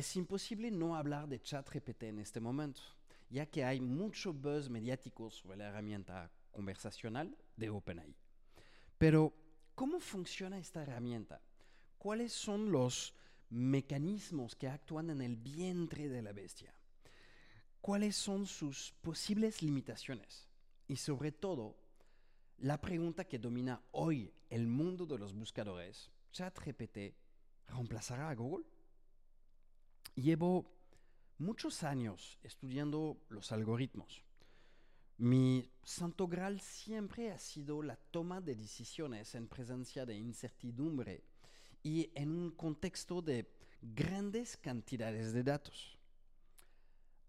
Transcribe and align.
Es 0.00 0.16
imposible 0.16 0.70
no 0.70 0.96
hablar 0.96 1.28
de 1.28 1.42
ChatGPT 1.42 2.04
en 2.04 2.20
este 2.20 2.40
momento, 2.40 2.80
ya 3.28 3.44
que 3.44 3.66
hay 3.66 3.82
mucho 3.82 4.32
buzz 4.32 4.70
mediático 4.70 5.30
sobre 5.30 5.58
la 5.58 5.68
herramienta 5.68 6.30
conversacional 6.50 7.36
de 7.54 7.68
OpenAI. 7.68 8.16
Pero, 8.96 9.34
¿cómo 9.74 10.00
funciona 10.00 10.58
esta 10.58 10.80
herramienta? 10.80 11.42
¿Cuáles 11.98 12.32
son 12.32 12.72
los 12.72 13.12
mecanismos 13.50 14.56
que 14.56 14.68
actúan 14.68 15.10
en 15.10 15.20
el 15.20 15.36
vientre 15.36 16.08
de 16.08 16.22
la 16.22 16.32
bestia? 16.32 16.72
¿Cuáles 17.82 18.16
son 18.16 18.46
sus 18.46 18.94
posibles 19.02 19.60
limitaciones? 19.60 20.48
Y 20.88 20.96
sobre 20.96 21.30
todo, 21.30 21.76
la 22.56 22.80
pregunta 22.80 23.26
que 23.26 23.38
domina 23.38 23.82
hoy 23.90 24.32
el 24.48 24.66
mundo 24.66 25.04
de 25.04 25.18
los 25.18 25.34
buscadores, 25.34 26.10
ChatGPT, 26.32 27.14
¿reemplazará 27.68 28.30
a 28.30 28.34
Google? 28.34 28.64
Llevo 30.14 30.70
muchos 31.38 31.82
años 31.82 32.38
estudiando 32.42 33.16
los 33.28 33.52
algoritmos. 33.52 34.24
Mi 35.16 35.70
santo 35.84 36.26
graal 36.28 36.60
siempre 36.60 37.30
ha 37.30 37.38
sido 37.38 37.82
la 37.82 37.96
toma 37.96 38.40
de 38.40 38.54
decisiones 38.54 39.34
en 39.34 39.48
presencia 39.48 40.06
de 40.06 40.16
incertidumbre 40.16 41.24
y 41.82 42.10
en 42.14 42.30
un 42.30 42.50
contexto 42.50 43.22
de 43.22 43.46
grandes 43.82 44.56
cantidades 44.56 45.32
de 45.32 45.42
datos. 45.42 45.98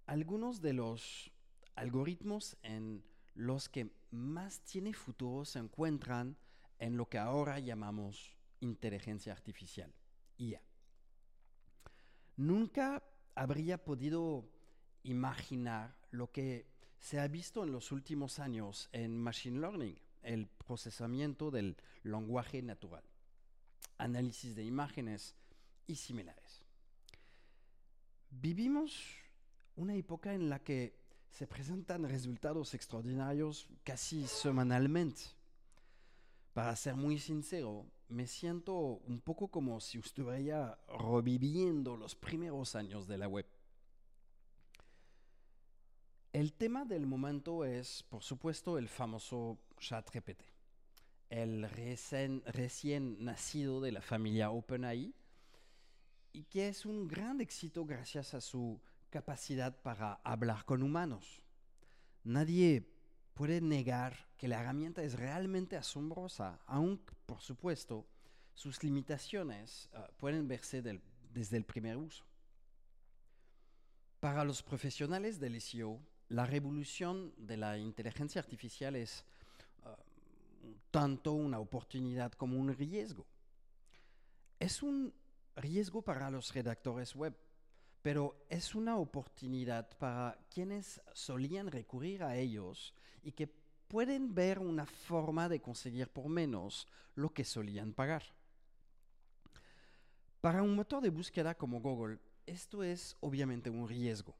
Algunos 0.05 0.61
de 0.61 0.73
los 0.73 1.31
algoritmos 1.75 2.57
en 2.63 3.03
los 3.33 3.69
que 3.69 3.91
más 4.11 4.61
tiene 4.61 4.93
futuro 4.93 5.45
se 5.45 5.59
encuentran 5.59 6.37
en 6.79 6.97
lo 6.97 7.07
que 7.07 7.17
ahora 7.17 7.59
llamamos 7.59 8.35
inteligencia 8.59 9.31
artificial, 9.31 9.93
IA. 10.37 10.61
Nunca 12.37 13.03
habría 13.35 13.83
podido 13.83 14.45
imaginar 15.03 15.95
lo 16.11 16.31
que 16.31 16.67
se 16.99 17.19
ha 17.19 17.27
visto 17.27 17.63
en 17.63 17.71
los 17.71 17.91
últimos 17.91 18.39
años 18.39 18.89
en 18.91 19.17
Machine 19.17 19.59
Learning, 19.59 19.97
el 20.21 20.47
procesamiento 20.47 21.49
del 21.49 21.75
lenguaje 22.03 22.61
natural, 22.61 23.03
análisis 23.97 24.55
de 24.55 24.63
imágenes 24.63 25.35
y 25.87 25.95
similares. 25.95 26.63
Vivimos 28.29 29.17
una 29.75 29.95
época 29.95 30.33
en 30.33 30.49
la 30.49 30.59
que 30.59 30.95
se 31.31 31.47
presentan 31.47 32.07
resultados 32.07 32.73
extraordinarios 32.73 33.67
casi 33.83 34.27
semanalmente. 34.27 35.21
Para 36.53 36.75
ser 36.75 36.95
muy 36.95 37.19
sincero, 37.19 37.85
me 38.11 38.27
siento 38.27 38.75
un 38.75 39.21
poco 39.21 39.47
como 39.47 39.79
si 39.79 39.97
estuviera 39.97 40.77
reviviendo 40.87 41.97
los 41.97 42.15
primeros 42.15 42.75
años 42.75 43.07
de 43.07 43.17
la 43.17 43.27
web. 43.27 43.45
El 46.33 46.53
tema 46.53 46.85
del 46.85 47.05
momento 47.05 47.65
es, 47.65 48.03
por 48.03 48.23
supuesto, 48.23 48.77
el 48.77 48.87
famoso 48.87 49.59
ChatGPT, 49.79 50.43
el 51.29 51.69
recién, 51.69 53.23
nacido 53.23 53.81
de 53.81 53.91
la 53.91 54.01
familia 54.01 54.51
OpenAI, 54.51 55.13
y 56.33 56.43
que 56.43 56.69
es 56.69 56.85
un 56.85 57.07
gran 57.07 57.41
éxito 57.41 57.85
gracias 57.85 58.33
a 58.33 58.39
su 58.39 58.79
capacidad 59.09 59.81
para 59.81 60.21
hablar 60.23 60.63
con 60.63 60.83
humanos. 60.83 61.41
Nadie 62.23 62.90
puede 63.41 63.59
negar 63.59 64.27
que 64.37 64.47
la 64.47 64.61
herramienta 64.61 65.01
es 65.01 65.17
realmente 65.17 65.75
asombrosa, 65.75 66.59
aunque, 66.67 67.15
por 67.25 67.41
supuesto, 67.41 68.05
sus 68.53 68.83
limitaciones 68.83 69.89
eh, 69.93 69.97
pueden 70.17 70.47
verse 70.47 70.83
desde 71.33 71.57
el 71.57 71.65
primer 71.65 71.97
uso. 71.97 72.23
Para 74.19 74.43
los 74.43 74.61
profesionales 74.61 75.39
del 75.39 75.59
SEO, 75.59 75.99
la 76.29 76.45
revolución 76.45 77.33
de 77.35 77.57
la 77.57 77.79
inteligencia 77.79 78.39
artificial 78.39 78.95
es 78.95 79.25
eh, 79.85 80.75
tanto 80.91 81.31
una 81.31 81.57
oportunidad 81.57 82.33
como 82.33 82.59
un 82.59 82.71
riesgo. 82.71 83.25
Es 84.59 84.83
un 84.83 85.15
riesgo 85.55 86.03
para 86.03 86.29
los 86.29 86.53
redactores 86.53 87.15
web 87.15 87.35
pero 88.01 88.45
es 88.49 88.73
una 88.75 88.97
oportunidad 88.97 89.89
para 89.97 90.37
quienes 90.49 91.01
solían 91.13 91.67
recurrir 91.67 92.23
a 92.23 92.35
ellos 92.35 92.93
y 93.23 93.31
que 93.31 93.47
pueden 93.87 94.33
ver 94.33 94.59
una 94.59 94.85
forma 94.85 95.49
de 95.49 95.61
conseguir 95.61 96.07
por 96.07 96.29
menos 96.29 96.87
lo 97.15 97.33
que 97.33 97.43
solían 97.43 97.93
pagar. 97.93 98.23
Para 100.39 100.63
un 100.63 100.75
motor 100.75 101.03
de 101.03 101.09
búsqueda 101.09 101.55
como 101.55 101.81
Google, 101.81 102.19
esto 102.47 102.83
es 102.83 103.15
obviamente 103.19 103.69
un 103.69 103.87
riesgo, 103.87 104.35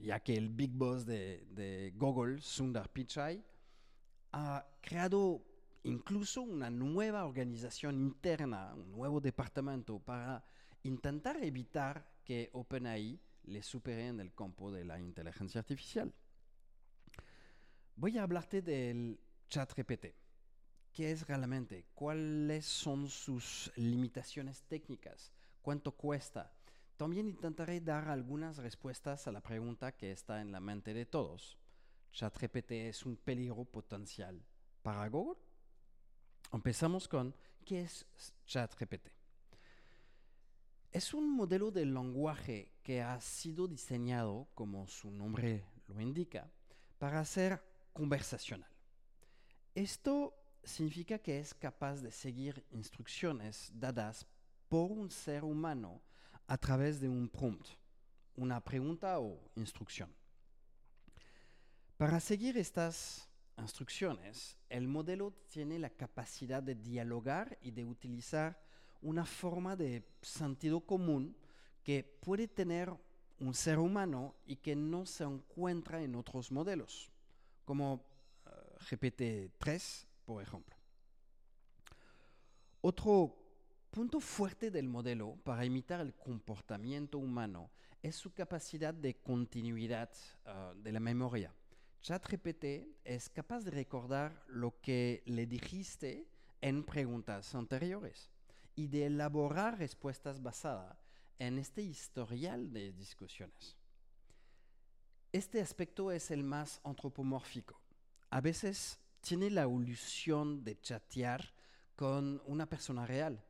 ya 0.00 0.18
que 0.18 0.34
el 0.34 0.48
big 0.48 0.72
boss 0.72 1.06
de, 1.06 1.92
Google, 1.96 2.40
Sundar 2.40 2.88
Pichai, 2.88 3.44
ha 4.32 4.66
creado 4.80 5.44
incluso 5.84 6.42
una 6.42 6.70
nueva 6.70 7.24
organización 7.24 8.00
interna, 8.00 8.74
un 8.74 8.90
nuevo 8.90 9.20
departamento 9.20 10.00
para 10.00 10.44
intentar 10.82 11.36
evitar 11.44 12.11
que 12.32 12.48
OpenAI 12.54 13.20
le 13.44 13.62
supere 13.62 14.06
en 14.06 14.18
el 14.18 14.32
campo 14.32 14.72
de 14.72 14.86
la 14.86 14.98
inteligencia 14.98 15.58
artificial. 15.58 16.14
Voy 17.94 18.16
a 18.16 18.22
hablarte 18.22 18.62
del 18.62 19.20
ChatGPT. 19.50 20.06
¿Qué 20.94 21.12
es 21.12 21.26
realmente? 21.26 21.84
¿Cuáles 21.94 22.64
son 22.64 23.10
sus 23.10 23.70
limitaciones 23.76 24.62
técnicas? 24.62 25.30
¿Cuánto 25.60 25.92
cuesta? 25.92 26.50
También 26.96 27.28
intentaré 27.28 27.82
dar 27.82 28.08
algunas 28.08 28.56
respuestas 28.56 29.26
a 29.26 29.32
la 29.32 29.42
pregunta 29.42 29.92
que 29.92 30.10
está 30.10 30.40
en 30.40 30.52
la 30.52 30.60
mente 30.60 30.94
de 30.94 31.04
todos. 31.04 31.58
¿ChatGPT 32.12 32.70
es 32.88 33.04
un 33.04 33.18
peligro 33.18 33.66
potencial 33.66 34.42
para 34.80 35.06
Google? 35.10 35.38
Empezamos 36.50 37.08
con 37.08 37.34
¿qué 37.66 37.82
es 37.82 38.06
ChatGPT? 38.46 39.21
Es 40.92 41.14
un 41.14 41.34
modelo 41.34 41.70
de 41.70 41.86
lenguaje 41.86 42.70
que 42.82 43.00
ha 43.00 43.18
sido 43.18 43.66
diseñado, 43.66 44.46
como 44.54 44.86
su 44.86 45.10
nombre 45.10 45.64
lo 45.86 45.98
indica, 46.02 46.50
para 46.98 47.24
ser 47.24 47.64
conversacional. 47.94 48.70
Esto 49.74 50.34
significa 50.62 51.18
que 51.18 51.40
es 51.40 51.54
capaz 51.54 52.02
de 52.02 52.12
seguir 52.12 52.62
instrucciones 52.72 53.72
dadas 53.72 54.26
por 54.68 54.92
un 54.92 55.10
ser 55.10 55.44
humano 55.44 56.02
a 56.46 56.58
través 56.58 57.00
de 57.00 57.08
un 57.08 57.26
prompt, 57.26 57.68
una 58.36 58.62
pregunta 58.62 59.18
o 59.18 59.50
instrucción. 59.54 60.14
Para 61.96 62.20
seguir 62.20 62.58
estas 62.58 63.30
instrucciones, 63.56 64.58
el 64.68 64.88
modelo 64.88 65.32
tiene 65.50 65.78
la 65.78 65.88
capacidad 65.88 66.62
de 66.62 66.74
dialogar 66.74 67.56
y 67.62 67.70
de 67.70 67.86
utilizar 67.86 68.60
una 69.02 69.26
forma 69.26 69.76
de 69.76 70.04
sentido 70.22 70.80
común 70.80 71.36
que 71.82 72.04
puede 72.20 72.48
tener 72.48 72.92
un 73.38 73.54
ser 73.54 73.78
humano 73.78 74.36
y 74.46 74.56
que 74.56 74.76
no 74.76 75.04
se 75.04 75.24
encuentra 75.24 76.02
en 76.02 76.14
otros 76.14 76.52
modelos, 76.52 77.10
como 77.64 78.04
eh, 78.46 78.50
GPT-3, 78.88 80.06
por 80.24 80.42
ejemplo. 80.42 80.76
Otro 82.80 83.36
punto 83.90 84.20
fuerte 84.20 84.70
del 84.70 84.88
modelo 84.88 85.36
para 85.44 85.64
imitar 85.64 86.00
el 86.00 86.14
comportamiento 86.14 87.18
humano 87.18 87.70
es 88.00 88.16
su 88.16 88.32
capacidad 88.32 88.94
de 88.94 89.14
continuidad 89.14 90.10
eh, 90.44 90.72
de 90.76 90.92
la 90.92 91.00
memoria. 91.00 91.52
ChatGPT 92.00 92.64
es 93.04 93.28
capaz 93.28 93.64
de 93.64 93.70
recordar 93.70 94.44
lo 94.48 94.80
que 94.80 95.22
le 95.26 95.46
dijiste 95.46 96.26
en 96.60 96.84
preguntas 96.84 97.54
anteriores 97.54 98.31
y 98.74 98.86
de 98.88 99.06
elaborar 99.06 99.78
respuestas 99.78 100.42
basadas 100.42 100.96
en 101.38 101.58
este 101.58 101.82
historial 101.82 102.72
de 102.72 102.92
discusiones. 102.92 103.76
Este 105.32 105.60
aspecto 105.60 106.12
es 106.12 106.30
el 106.30 106.44
más 106.44 106.80
antropomórfico. 106.84 107.80
A 108.30 108.40
veces 108.40 108.98
tiene 109.20 109.50
la 109.50 109.62
ilusión 109.62 110.62
de 110.62 110.80
chatear 110.80 111.52
con 111.96 112.42
una 112.46 112.66
persona 112.66 113.06
real, 113.06 113.42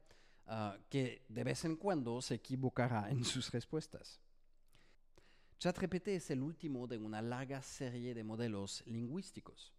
ah, 0.46 0.76
que 0.88 1.24
de 1.28 1.44
vez 1.44 1.64
en 1.64 1.76
cuando 1.76 2.20
se 2.22 2.34
equivocará 2.34 3.10
en 3.10 3.24
sus 3.24 3.50
respuestas. 3.50 4.20
ChatGPT 5.58 6.08
es 6.08 6.30
el 6.30 6.42
último 6.42 6.86
de 6.86 6.98
una 6.98 7.22
larga 7.22 7.62
serie 7.62 8.14
de 8.14 8.24
modelos 8.24 8.82
lingüísticos. 8.86 9.72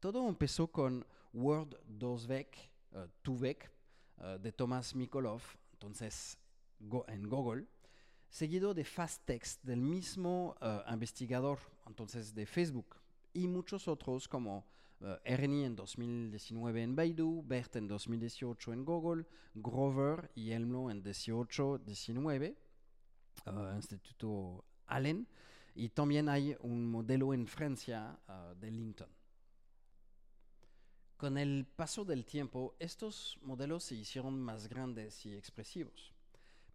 Todo 0.00 0.28
empezó 0.28 0.66
con 0.66 1.06
Word 1.32 1.76
2vec, 1.88 2.48
uh, 2.92 3.08
eh, 4.22 4.38
de 4.40 4.52
Thomas 4.52 4.94
Mikolov, 4.94 5.42
entonces 5.72 6.38
en 7.08 7.28
Google, 7.28 7.66
seguido 8.28 8.72
de 8.72 8.84
Fast 8.84 9.24
Text 9.24 9.64
del 9.64 9.80
mismo 9.80 10.54
eh, 10.60 10.80
investigador, 10.92 11.58
entonces 11.86 12.32
de 12.32 12.46
Facebook, 12.46 12.96
y 13.32 13.48
muchos 13.48 13.88
otros 13.88 14.28
como 14.28 14.64
uh, 15.00 15.06
Ernie 15.24 15.64
en 15.64 15.74
2019 15.74 16.82
en 16.82 16.94
Baidu, 16.94 17.42
Bert 17.44 17.74
en 17.76 17.88
2018 17.88 18.72
en 18.72 18.84
Google, 18.84 19.26
Grover 19.54 20.30
y 20.34 20.52
Elmo 20.52 20.90
en 20.90 21.02
18-19. 21.02 22.54
uh, 23.46 23.74
Instituto 23.74 24.64
Allen, 24.86 25.26
y 25.74 25.88
también 25.88 26.28
hay 26.28 26.54
un 26.60 26.86
modelo 26.90 27.32
en 27.34 27.46
Francia 27.46 28.18
de 28.60 28.70
Linton. 28.70 29.08
Con 31.22 31.38
el 31.38 31.66
paso 31.76 32.04
del 32.04 32.24
tiempo, 32.24 32.74
estos 32.80 33.38
modelos 33.42 33.84
se 33.84 33.94
hicieron 33.94 34.40
más 34.40 34.66
grandes 34.66 35.24
y 35.24 35.36
expresivos. 35.36 36.12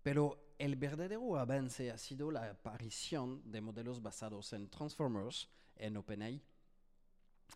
Pero 0.01 0.53
el 0.57 0.77
verdadero 0.77 1.37
avance 1.37 1.91
ha 1.91 1.97
sido 1.97 2.31
la 2.31 2.51
aparición 2.51 3.41
de 3.51 3.59
modelos 3.59 4.01
basados 4.01 4.53
en 4.53 4.69
transformers 4.69 5.49
en 5.75 5.97
OpenAI. 5.97 6.41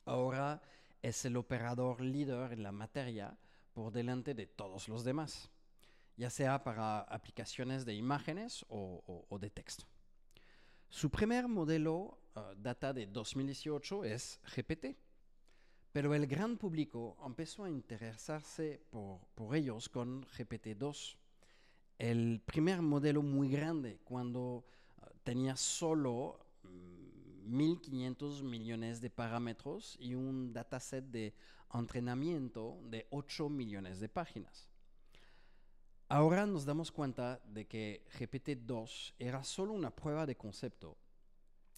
Ahora 0.03 0.61
es 1.01 1.23
el 1.23 1.38
operador 1.38 2.01
líder 2.01 2.51
en 2.51 2.61
la 2.61 2.73
materia 2.73 3.38
por 3.71 3.93
delante 3.93 4.33
de 4.33 4.47
todos 4.47 4.89
los 4.89 5.05
demás, 5.05 5.49
ya 6.17 6.29
sea 6.29 6.61
para 6.61 7.03
aplicaciones 7.03 7.85
de 7.85 7.93
imágenes 7.93 8.65
o, 8.67 9.38
de 9.39 9.49
texto. 9.49 9.85
Su 10.89 11.09
primer 11.09 11.47
modelo 11.47 12.19
uh, 12.35 12.53
data 12.57 12.91
de 12.91 13.07
2018 13.07 14.03
es 14.03 14.41
GPT, 14.43 14.97
pero 15.91 16.15
el 16.15 16.25
gran 16.25 16.57
público 16.57 17.17
empezó 17.25 17.65
a 17.65 17.69
interesarse 17.69 18.81
por, 18.89 19.55
ellos 19.55 19.89
con 19.89 20.25
GPT-2, 20.25 21.17
el 21.99 22.41
primer 22.45 22.81
modelo 22.81 23.21
muy 23.21 23.49
grande 23.49 23.99
cuando 24.03 24.39
uh, 24.41 25.05
tenía 25.23 25.57
solo 25.57 26.39
um, 26.63 27.57
1.500 27.57 28.41
millones 28.43 29.01
de 29.01 29.09
parámetros 29.09 29.97
y 29.99 30.15
un 30.15 30.53
dataset 30.53 31.03
de 31.03 31.33
entrenamiento 31.73 32.79
de 32.85 33.07
8 33.09 33.49
millones 33.49 33.99
de 33.99 34.07
páginas. 34.07 34.69
Ahora 36.07 36.45
nos 36.45 36.65
damos 36.65 36.91
cuenta 36.91 37.41
de 37.45 37.67
que 37.67 38.05
GPT-2 38.17 39.13
era 39.19 39.43
solo 39.43 39.73
una 39.73 39.93
prueba 39.93 40.25
de 40.25 40.35
concepto 40.35 40.97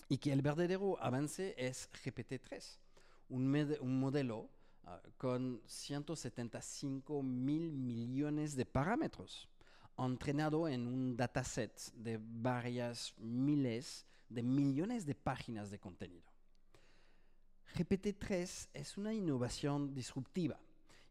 y 0.07 0.17
que 0.17 0.31
el 0.31 0.41
verdadero 0.41 0.99
avance 0.99 1.55
es 1.57 1.89
GPT-3 2.03 2.82
un, 3.29 3.99
modelo 3.99 4.49
uh, 4.83 4.89
con 5.17 5.61
175 5.65 7.23
mil 7.23 7.71
millones 7.71 8.55
de 8.55 8.65
parámetros, 8.65 9.49
entrenado 9.97 10.67
en 10.67 10.87
un 10.87 11.15
dataset 11.15 11.93
de 11.93 12.19
varias 12.21 13.13
miles 13.17 14.05
de 14.29 14.43
millones 14.43 15.05
de 15.05 15.15
páginas 15.15 15.69
de 15.69 15.79
contenido. 15.79 16.31
GPT-3 17.75 18.69
es 18.73 18.97
una 18.97 19.13
innovación 19.13 19.93
disruptiva 19.93 20.59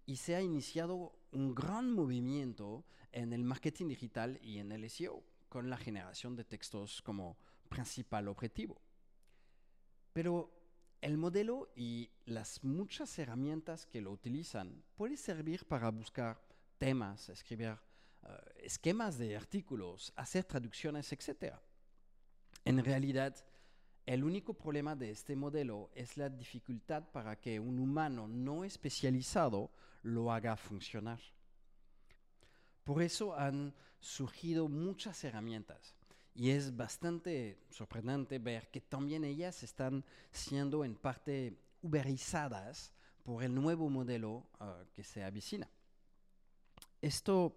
y 0.06 0.16
se 0.16 0.36
ha 0.36 0.42
iniciado 0.42 1.12
un 1.32 1.54
gran 1.54 1.92
movimiento 1.92 2.84
en 3.10 3.32
el 3.32 3.44
marketing 3.44 3.88
digital 3.88 4.38
y 4.42 4.58
en 4.58 4.72
el 4.72 4.88
SEO, 4.88 5.22
con 5.48 5.68
la 5.68 5.76
generación 5.76 6.36
de 6.36 6.44
textos 6.44 7.02
como 7.02 7.36
principal 7.68 8.28
objetivo. 8.28 8.80
Pero 10.12 10.50
el 11.02 11.18
modelo 11.18 11.68
y 11.74 12.08
las 12.26 12.62
muchas 12.62 13.18
herramientas 13.18 13.86
que 13.86 14.00
lo 14.00 14.12
utilizan 14.12 14.82
puede 14.96 15.16
servir 15.16 15.66
para 15.66 15.90
buscar 15.90 16.40
temas, 16.78 17.28
escribir 17.28 17.72
uh, 18.22 18.28
esquemas 18.56 19.18
de 19.18 19.36
artículos, 19.36 20.12
hacer 20.14 20.44
traducciones, 20.44 21.12
etc. 21.12 21.56
En 22.64 22.84
realidad, 22.84 23.34
el 24.06 24.22
único 24.22 24.54
problema 24.54 24.94
de 24.94 25.10
este 25.10 25.34
modelo 25.34 25.90
es 25.94 26.16
la 26.16 26.28
dificultad 26.28 27.02
para 27.10 27.38
que 27.40 27.58
un 27.58 27.80
humano 27.80 28.28
no 28.28 28.64
especializado 28.64 29.72
lo 30.02 30.32
haga 30.32 30.56
funcionar. 30.56 31.20
Por 32.84 33.02
eso 33.02 33.36
han 33.36 33.74
surgido 33.98 34.68
muchas 34.68 35.22
herramientas 35.24 35.96
y 36.34 36.50
es 36.50 36.74
bastante 36.74 37.58
sorprendente 37.70 38.38
ver 38.38 38.70
que 38.70 38.80
también 38.80 39.24
ellas 39.24 39.62
están 39.62 40.04
siendo 40.30 40.84
en 40.84 40.94
parte 40.94 41.58
uberizadas 41.82 42.92
por 43.22 43.42
el 43.42 43.54
nuevo 43.54 43.88
modelo 43.90 44.46
uh, 44.60 44.84
que 44.94 45.04
se 45.04 45.22
avicina. 45.22 45.68
Esto 47.00 47.54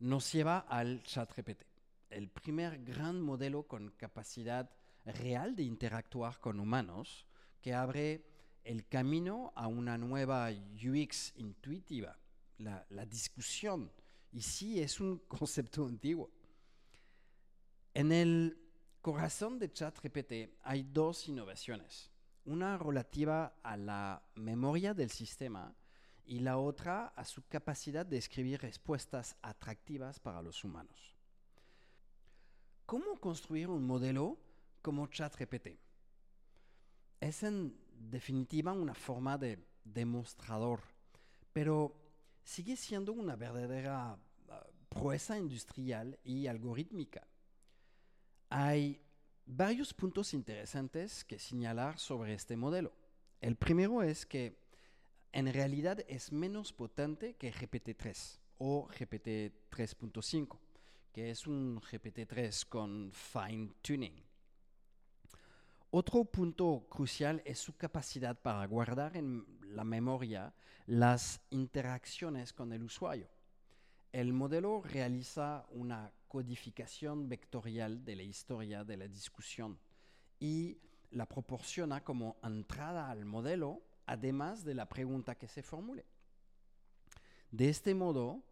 nos 0.00 0.30
lleva 0.32 0.58
al 0.68 1.02
ChatGPT, 1.02 1.62
el 2.10 2.28
primer 2.28 2.84
gran 2.84 3.20
modelo 3.20 3.62
con 3.62 3.90
capacidad 3.92 4.70
real 5.04 5.56
de 5.56 5.62
interactuar 5.62 6.38
con 6.40 6.60
humanos 6.60 7.26
que 7.62 7.72
abre 7.72 8.24
el 8.64 8.86
camino 8.86 9.52
a 9.54 9.68
una 9.68 9.96
nueva 9.96 10.50
UX 10.50 11.32
intuitiva, 11.36 12.18
la, 12.58 12.84
la 12.90 13.06
discusión. 13.06 13.90
Y 14.32 14.42
sí, 14.42 14.80
es 14.80 15.00
un 15.00 15.18
concepto 15.28 15.86
antiguo. 15.86 16.30
En 17.96 18.12
el 18.12 18.58
corazón 19.00 19.58
de 19.58 19.72
ChatGPT 19.72 20.58
hay 20.64 20.82
dos 20.82 21.28
innovaciones, 21.30 22.10
una 22.44 22.76
relativa 22.76 23.54
a 23.62 23.78
la 23.78 24.22
memoria 24.34 24.92
del 24.92 25.10
sistema 25.10 25.74
y 26.26 26.40
la 26.40 26.58
otra 26.58 27.06
a 27.16 27.24
su 27.24 27.46
capacidad 27.48 28.04
de 28.04 28.18
escribir 28.18 28.60
respuestas 28.60 29.34
atractivas 29.40 30.20
para 30.20 30.42
los 30.42 30.62
humanos. 30.62 31.14
¿Cómo 32.84 33.18
construir 33.18 33.70
un 33.70 33.86
modelo 33.86 34.36
como 34.82 35.06
ChatGPT? 35.06 35.78
Es 37.18 37.44
en 37.44 37.80
definitiva 37.98 38.74
una 38.74 38.94
forma 38.94 39.38
de 39.38 39.58
demostrador, 39.82 40.82
pero 41.50 41.96
sigue 42.44 42.76
siendo 42.76 43.14
una 43.14 43.36
verdadera 43.36 44.18
uh, 44.48 44.84
proeza 44.90 45.38
industrial 45.38 46.18
y 46.24 46.46
algorítmica 46.46 47.26
hay 48.48 49.00
varios 49.44 49.94
puntos 49.94 50.34
interesantes 50.34 51.24
que 51.24 51.38
señalar 51.38 51.98
sobre 51.98 52.34
este 52.34 52.56
modelo. 52.56 52.92
El 53.40 53.56
primero 53.56 54.02
es 54.02 54.26
que 54.26 54.58
en 55.32 55.52
realidad 55.52 56.04
es 56.08 56.32
menos 56.32 56.72
potente 56.72 57.34
que 57.34 57.52
GPT-3 57.52 58.38
o 58.58 58.86
GPT 58.88 59.52
3.5, 59.70 60.58
que 61.12 61.30
es 61.30 61.46
un 61.46 61.80
GPT-3 61.80 62.66
con 62.68 63.12
fine 63.12 63.72
tuning. 63.82 64.24
Otro 65.90 66.24
punto 66.24 66.86
crucial 66.90 67.42
es 67.44 67.58
su 67.58 67.76
capacidad 67.76 68.40
para 68.40 68.66
guardar 68.66 69.16
en 69.16 69.46
la 69.62 69.84
memoria 69.84 70.52
las 70.86 71.40
interacciones 71.50 72.52
con 72.52 72.72
el 72.72 72.82
usuario. 72.82 73.28
El 74.16 74.32
modelo 74.32 74.80
realiza 74.80 75.66
una 75.72 76.10
codificación 76.26 77.28
vectorial 77.28 78.02
de 78.02 78.16
la 78.16 78.22
historia 78.22 78.82
de 78.82 78.96
la 78.96 79.08
discusión 79.08 79.78
y 80.40 80.78
la 81.10 81.28
proporciona 81.28 82.02
como 82.02 82.38
entrada 82.42 83.10
al 83.10 83.26
modelo, 83.26 83.82
además 84.06 84.64
de 84.64 84.72
la 84.72 84.88
pregunta 84.88 85.34
que 85.34 85.48
se 85.48 85.62
formule. 85.62 86.06
De 87.50 87.68
este 87.68 87.94
modo, 87.94 88.42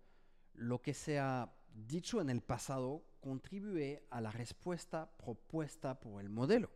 lo 0.52 0.82
que 0.82 0.92
se 0.92 1.18
ha 1.18 1.50
dicho 1.72 2.20
en 2.20 2.28
el 2.28 2.42
pasado 2.42 3.02
contribuye 3.22 4.04
a 4.10 4.20
la 4.20 4.32
respuesta 4.32 5.16
propuesta 5.16 5.98
por 5.98 6.20
el 6.20 6.28
modelo. 6.28 6.68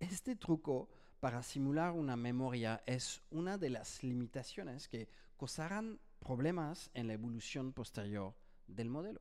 Este 0.00 0.34
truco 0.34 0.88
para 1.20 1.40
simular 1.44 1.92
una 1.92 2.16
memoria 2.16 2.82
es 2.84 3.22
una 3.30 3.56
de 3.56 3.70
las 3.70 4.02
limitaciones 4.02 4.88
que 4.88 5.08
causarán 5.38 6.00
problemas 6.26 6.90
en 6.92 7.06
la 7.06 7.12
evolución 7.12 7.72
posterior 7.72 8.34
del 8.66 8.88
modelo. 8.88 9.20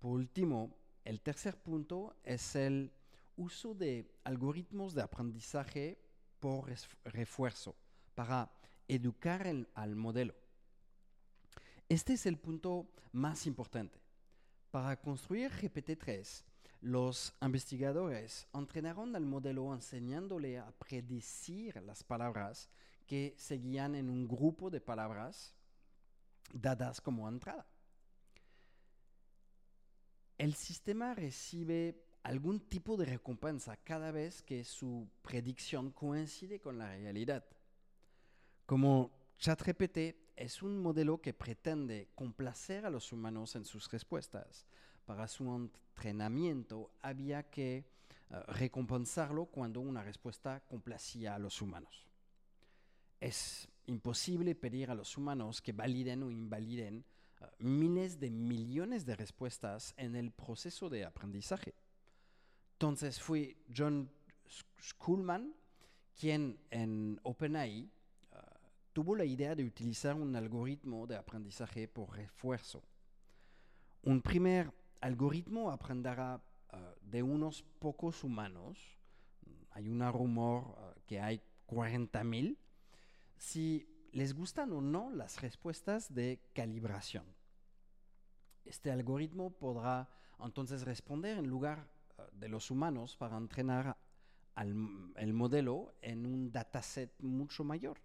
Por 0.00 0.10
último, 0.10 0.76
el 1.04 1.20
tercer 1.20 1.56
punto 1.56 2.16
es 2.24 2.56
el 2.56 2.92
uso 3.36 3.72
de 3.72 4.10
algoritmos 4.24 4.92
de 4.92 5.02
aprendizaje 5.02 5.98
por 6.40 6.68
refuerzo 7.04 7.76
para 8.16 8.50
educar 8.88 9.46
al 9.74 9.94
modelo. 9.94 10.34
Este 11.88 12.14
es 12.14 12.26
el 12.26 12.38
punto 12.38 12.88
más 13.12 13.46
importante. 13.46 14.00
Para 14.72 15.00
construir 15.00 15.52
GPT-3, 15.52 16.42
los 16.80 17.32
investigadores 17.40 18.48
entrenaron 18.52 19.14
al 19.14 19.24
modelo 19.24 19.72
enseñándole 19.72 20.58
a 20.58 20.72
predecir 20.72 21.80
las 21.82 22.02
palabras 22.02 22.68
que 23.06 23.34
seguían 23.38 23.94
en 23.94 24.10
un 24.10 24.26
grupo 24.26 24.70
de 24.70 24.80
palabras 24.80 25.54
dadas 26.52 27.00
como 27.00 27.28
entrada 27.28 27.66
el 30.38 30.54
sistema 30.54 31.14
recibe 31.14 32.02
algún 32.22 32.60
tipo 32.60 32.96
de 32.96 33.06
recompensa 33.06 33.76
cada 33.76 34.10
vez 34.10 34.42
que 34.42 34.64
su 34.64 35.08
predicción 35.22 35.90
coincide 35.92 36.60
con 36.60 36.78
la 36.78 36.94
realidad. 36.94 37.44
Como 38.66 39.12
ChatGPT 39.38 39.98
es 40.36 40.62
un 40.62 40.78
modelo 40.78 41.20
que 41.20 41.32
pretende 41.32 42.08
complacer 42.14 42.84
a 42.84 42.90
los 42.90 43.12
humanos 43.12 43.54
en 43.56 43.64
sus 43.64 43.90
respuestas, 43.90 44.66
para 45.06 45.28
su 45.28 45.54
entrenamiento 45.54 46.90
había 47.00 47.44
que 47.44 47.86
uh, 48.30 48.52
recompensarlo 48.52 49.46
cuando 49.46 49.80
una 49.80 50.02
respuesta 50.02 50.60
complacía 50.66 51.36
a 51.36 51.38
los 51.38 51.62
humanos. 51.62 52.05
Es 53.20 53.68
imposible 53.86 54.54
pedir 54.54 54.90
a 54.90 54.94
los 54.94 55.16
humanos 55.16 55.60
que 55.62 55.72
validen 55.72 56.22
o 56.22 56.30
invaliden 56.30 57.04
uh, 57.40 57.44
miles 57.58 58.18
de 58.18 58.30
millones 58.30 59.06
de 59.06 59.16
respuestas 59.16 59.94
en 59.96 60.16
el 60.16 60.32
proceso 60.32 60.88
de 60.88 61.04
aprendizaje. 61.04 61.74
Entonces 62.72 63.20
fue 63.20 63.56
John 63.74 64.10
Schulman 64.80 65.54
quien 66.18 66.58
en 66.70 67.20
OpenAI 67.22 67.84
uh, 68.32 68.36
tuvo 68.92 69.14
la 69.14 69.24
idea 69.24 69.54
de 69.54 69.64
utilizar 69.64 70.14
un 70.14 70.34
algoritmo 70.34 71.06
de 71.06 71.16
aprendizaje 71.16 71.88
por 71.88 72.16
refuerzo. 72.16 72.82
Un 74.02 74.22
primer 74.22 74.72
algoritmo 75.00 75.70
aprenderá 75.70 76.36
uh, 76.36 76.76
de 77.02 77.22
unos 77.22 77.62
pocos 77.78 78.24
humanos, 78.24 78.78
hay 79.72 79.88
un 79.88 80.00
rumor 80.10 80.64
uh, 80.64 81.00
que 81.06 81.20
hay 81.20 81.40
40.000, 81.68 82.56
si 83.36 83.86
les 84.12 84.34
gustan 84.34 84.72
o 84.72 84.80
no 84.80 85.10
las 85.10 85.40
respuestas 85.42 86.14
de 86.14 86.40
calibración. 86.54 87.24
Este 88.64 88.90
algoritmo 88.90 89.50
podrá 89.50 90.08
entonces 90.42 90.82
responder 90.82 91.38
en 91.38 91.46
lugar 91.46 91.88
uh, 92.18 92.22
de 92.32 92.48
los 92.48 92.70
humanos 92.70 93.16
para 93.16 93.36
entrenar 93.36 93.96
al, 94.54 94.74
el 95.16 95.32
modelo 95.32 95.94
en 96.00 96.26
un 96.26 96.50
dataset 96.50 97.12
mucho 97.20 97.62
mayor. 97.62 97.98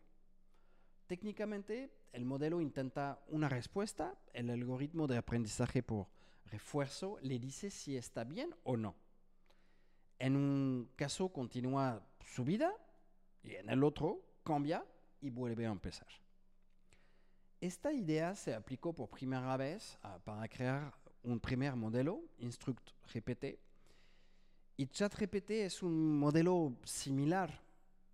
Técnicamente, 1.08 1.94
el 2.14 2.26
modelo 2.26 2.62
intenta 2.62 3.24
una 3.28 3.50
respuesta, 3.50 4.18
el 4.34 4.50
algoritmo 4.50 5.08
de 5.08 5.18
aprendizaje 5.18 5.82
por 5.82 6.08
refuerzo 6.46 7.18
le 7.22 7.40
dice 7.40 7.70
si 7.70 7.96
está 7.96 8.24
bien 8.24 8.54
o 8.64 8.78
no. 8.78 8.96
En 10.20 10.36
un 10.36 10.92
caso 10.96 11.30
continúa 11.30 12.06
su 12.26 12.44
vida 12.44 12.74
y 13.44 13.56
en 13.56 13.70
el 13.70 13.84
otro 13.84 14.22
cambia 14.44 14.86
y 15.22 15.30
vuelve 15.30 15.66
a 15.66 15.72
empezar. 15.72 16.08
Esta 17.60 17.94
idea 17.94 18.36
se 18.36 18.56
aplicó 18.56 18.92
por 18.92 19.10
primera 19.10 19.56
vez 19.56 19.98
uh, 20.04 20.20
para 20.22 20.48
crear 20.48 20.94
un 21.24 21.40
primer 21.40 21.76
modelo, 21.76 22.22
Instruct 22.40 22.90
GPT, 23.14 23.60
y 24.78 24.88
ChatGPT 24.88 25.52
es 25.52 25.84
un 25.84 26.18
modelo 26.18 26.76
similar, 26.84 27.62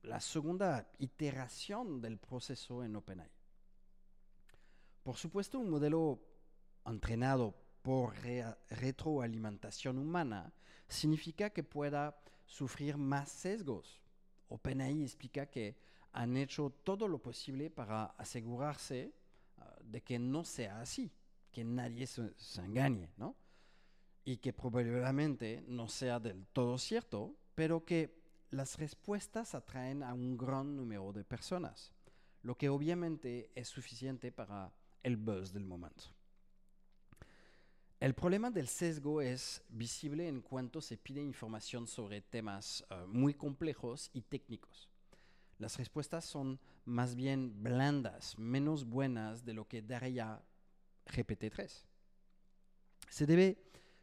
la 0.03 0.19
segunda 0.19 0.85
iteración 0.99 2.01
del 2.01 2.17
proceso 2.17 2.83
en 2.83 2.95
OpenAI. 2.97 3.29
Por 5.03 5.15
supuesto, 5.15 5.59
un 5.59 5.69
modelo 5.69 6.19
entrenado 6.85 7.55
por 7.81 8.13
re 8.21 8.43
retroalimentación 8.69 9.97
humana 9.97 10.51
significa 10.89 11.49
que 11.51 11.63
pueda 11.63 12.17
sufrir 12.45 12.97
más 12.97 13.29
sesgos. 13.29 14.01
OpenAI 14.49 15.03
explica 15.03 15.45
que 15.45 15.77
han 16.17 16.35
hecho 16.35 16.71
todo 16.83 17.07
lo 17.07 17.19
posible 17.19 17.69
para 17.69 18.05
asegurarse 18.17 19.13
uh, 19.59 19.83
de 19.83 20.01
que 20.01 20.17
no 20.17 20.43
sea 20.43 20.81
así, 20.81 21.11
que 21.51 21.63
nadie 21.63 22.07
se, 22.07 22.33
se 22.37 22.61
engañe, 22.61 23.11
¿no? 23.17 23.35
Y 24.25 24.37
que 24.37 24.51
probablemente 24.51 25.63
no 25.67 25.87
sea 25.87 26.19
del 26.19 26.47
todo 26.47 26.79
cierto, 26.79 27.35
pero 27.53 27.85
que 27.85 28.19
las 28.49 28.79
respuestas 28.79 29.53
atraen 29.53 30.01
a 30.01 30.15
un 30.15 30.37
gran 30.37 30.75
número 30.75 31.13
de 31.13 31.23
personas, 31.23 31.93
lo 32.41 32.57
que 32.57 32.69
obviamente 32.69 33.51
es 33.53 33.67
suficiente 33.67 34.31
para 34.31 34.73
el 35.03 35.17
buzz 35.17 35.53
del 35.53 35.65
momento. 35.65 36.05
El 37.99 38.15
problema 38.15 38.49
del 38.49 38.67
sesgo 38.67 39.21
es 39.21 39.61
visible 39.69 40.27
en 40.27 40.41
cuanto 40.41 40.81
se 40.81 40.97
pide 40.97 41.21
información 41.21 41.85
sobre 41.85 42.21
temas 42.21 42.83
uh, 42.89 43.07
muy 43.07 43.35
complejos 43.35 44.09
y 44.13 44.21
técnicos. 44.21 44.89
Las 45.59 45.77
respuestas 45.77 46.25
son 46.25 46.59
más 46.85 47.15
bien 47.15 47.63
blandas, 47.63 48.37
menos 48.37 48.85
buenas 48.85 49.43
de 49.43 49.53
lo 49.53 49.67
que 49.67 49.81
daría 49.81 50.41
GPT-3. 51.07 51.83
Se 53.09 53.25
debe 53.25 53.57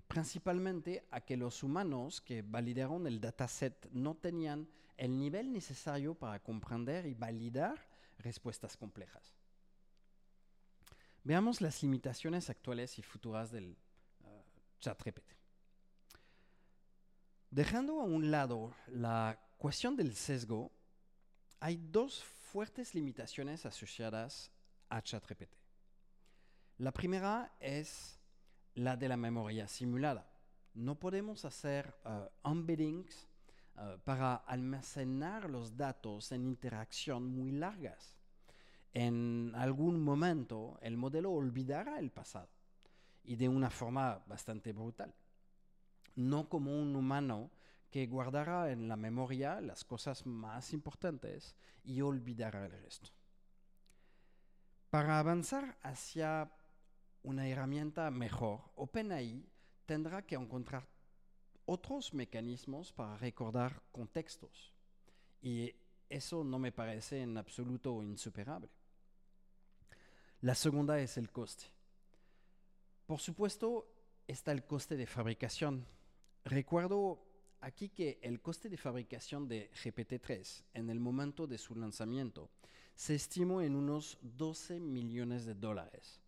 principalmente 0.08 1.06
a 1.10 1.20
que 1.20 1.36
los 1.36 1.62
humanos 1.62 2.20
que 2.20 2.42
validaron 2.42 3.06
el 3.06 3.20
dataset 3.20 3.88
no 3.92 4.16
tenían 4.16 4.68
el 4.96 5.18
nivel 5.18 5.52
necesario 5.52 6.14
para 6.14 6.40
comprender 6.40 7.06
y 7.06 7.14
validar 7.14 7.88
respuestas 8.18 8.76
complejas. 8.76 9.34
Veamos 11.24 11.60
las 11.60 11.82
limitaciones 11.82 12.50
actuales 12.50 12.98
y 12.98 13.02
futuras 13.02 13.50
del 13.50 13.76
uh, 14.24 14.42
ChatGPT. 14.80 15.32
Dejando 17.50 18.00
a 18.00 18.04
un 18.04 18.30
lado 18.30 18.74
la 18.88 19.40
cuestión 19.56 19.96
del 19.96 20.14
sesgo, 20.14 20.70
hay 21.60 21.76
dos 21.76 22.22
fuertes 22.22 22.94
limitaciones 22.94 23.66
asociadas 23.66 24.50
a 24.88 25.02
ChatGPT. 25.02 25.54
La 26.78 26.92
primera 26.92 27.52
es 27.60 28.18
la 28.74 28.96
de 28.96 29.08
la 29.08 29.16
memoria 29.16 29.68
simulada. 29.68 30.28
No 30.74 30.98
podemos 30.98 31.44
hacer 31.44 31.94
uh, 32.04 32.50
embeddings 32.50 33.26
uh, 33.76 33.98
para 34.04 34.34
almacenar 34.34 35.48
los 35.48 35.76
datos 35.76 36.32
en 36.32 36.44
interacción 36.44 37.26
muy 37.26 37.52
largas 37.52 38.14
en 38.94 39.52
algún 39.56 40.00
momento 40.00 40.78
el 40.80 40.96
modelo 40.96 41.32
olvidará 41.32 41.98
el 41.98 42.12
pasado 42.12 42.48
y 43.24 43.34
de 43.34 43.48
una 43.48 43.68
forma 43.68 44.22
bastante 44.26 44.72
brutal. 44.72 45.12
No 46.14 46.48
como 46.48 46.80
un 46.80 46.94
humano 46.94 47.50
que 47.94 48.08
guardará 48.08 48.72
en 48.72 48.88
la 48.88 48.96
memoria 48.96 49.60
las 49.60 49.84
cosas 49.84 50.26
más 50.26 50.72
importantes 50.72 51.54
y 51.84 52.00
olvidará 52.00 52.66
el 52.66 52.72
resto. 52.72 53.08
Para 54.90 55.20
avanzar 55.20 55.78
hacia 55.80 56.50
una 57.22 57.46
herramienta 57.46 58.10
mejor, 58.10 58.62
OpenAI 58.74 59.46
tendrá 59.86 60.26
que 60.26 60.34
encontrar 60.34 60.88
otros 61.66 62.12
mecanismos 62.14 62.92
para 62.92 63.16
recordar 63.16 63.80
contextos. 63.92 64.74
Y 65.40 65.72
eso 66.08 66.42
no 66.42 66.58
me 66.58 66.72
parece 66.72 67.22
en 67.22 67.38
absoluto 67.38 68.02
insuperable. 68.02 68.70
La 70.40 70.56
segunda 70.56 70.98
es 70.98 71.16
el 71.16 71.30
coste. 71.30 71.66
Por 73.06 73.20
supuesto, 73.20 73.86
está 74.26 74.50
el 74.50 74.64
coste 74.64 74.96
de 74.96 75.06
fabricación. 75.06 75.86
Recuerdo 76.44 77.33
aquí 77.64 77.88
que 77.88 78.18
el 78.22 78.40
coste 78.42 78.68
de 78.68 78.76
fabricación 78.76 79.48
de 79.48 79.70
GPT-3 79.72 80.64
en 80.74 80.90
el 80.90 81.00
momento 81.00 81.46
de 81.46 81.56
su 81.56 81.74
lanzamiento 81.74 82.50
se 82.94 83.14
estimó 83.14 83.62
en 83.62 83.74
unos 83.74 84.18
12 84.20 84.80
millones 84.80 85.46
de 85.46 85.54
dólares. 85.54 86.20